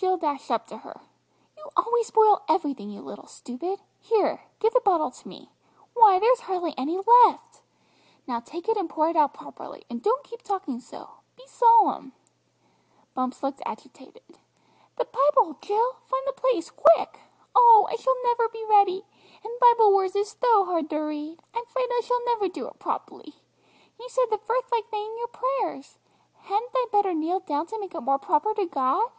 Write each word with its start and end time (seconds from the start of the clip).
Jill 0.00 0.16
dashed 0.16 0.52
up 0.52 0.68
to 0.68 0.76
her. 0.78 1.00
"You 1.56 1.70
always 1.76 2.06
spoil 2.06 2.42
everything, 2.48 2.88
you 2.90 3.02
little 3.02 3.26
stupid! 3.26 3.80
Here! 3.98 4.44
give 4.60 4.72
the 4.72 4.80
bottle 4.80 5.10
to 5.10 5.26
me, 5.28 5.50
why, 5.92 6.20
there's 6.20 6.42
hardly 6.46 6.72
any 6.78 6.98
left! 6.98 7.62
Now 8.24 8.38
take 8.38 8.68
it 8.68 8.76
and 8.76 8.88
pour 8.88 9.08
it 9.08 9.16
out 9.16 9.34
properly, 9.34 9.84
and 9.90 10.00
don't 10.00 10.22
keep 10.22 10.42
talking 10.42 10.78
so; 10.78 11.10
be 11.36 11.42
solemn!" 11.48 12.12
Bumps 13.14 13.42
looked 13.42 13.60
agitated. 13.66 14.22
"The 14.94 15.04
Bible, 15.04 15.56
Jill! 15.60 15.94
Find 16.06 16.22
the 16.28 16.32
place 16.40 16.70
quick! 16.70 17.18
Oh, 17.56 17.88
I 17.90 17.96
shall 17.96 18.14
never 18.22 18.48
be 18.50 18.64
ready! 18.70 19.04
And 19.42 19.52
Bible 19.60 19.92
words 19.92 20.14
is 20.14 20.36
so 20.40 20.64
hard 20.64 20.88
to 20.90 20.98
read. 21.00 21.42
I'm 21.52 21.64
'fraid 21.66 21.88
I 21.90 22.02
shall 22.04 22.24
never 22.26 22.46
do 22.46 22.68
it 22.68 22.78
prop'ly. 22.78 23.32
And 23.34 23.98
you 23.98 24.08
said 24.08 24.30
the 24.30 24.36
verth 24.36 24.70
like 24.70 24.88
thaying 24.92 25.16
your 25.18 25.26
prayers. 25.28 25.98
Hadn't 26.36 26.70
I 26.72 26.86
better 26.92 27.14
kneel 27.14 27.40
down 27.40 27.66
to 27.66 27.80
make 27.80 27.96
it 27.96 28.00
more 28.02 28.20
proper 28.20 28.54
to 28.54 28.64
God?" 28.64 29.10